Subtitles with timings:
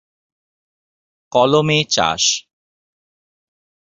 [1.31, 2.23] কলমে চাষ।